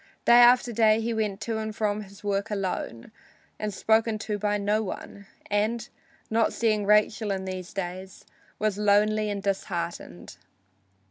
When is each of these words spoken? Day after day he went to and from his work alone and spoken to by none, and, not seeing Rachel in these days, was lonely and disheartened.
Day 0.25 0.39
after 0.39 0.73
day 0.73 0.99
he 0.99 1.13
went 1.13 1.39
to 1.41 1.59
and 1.59 1.75
from 1.75 2.01
his 2.01 2.23
work 2.23 2.49
alone 2.49 3.11
and 3.59 3.71
spoken 3.71 4.17
to 4.17 4.39
by 4.39 4.57
none, 4.57 5.27
and, 5.51 5.89
not 6.27 6.53
seeing 6.53 6.87
Rachel 6.87 7.29
in 7.29 7.45
these 7.45 7.71
days, 7.71 8.25
was 8.57 8.79
lonely 8.79 9.29
and 9.29 9.43
disheartened. 9.43 10.37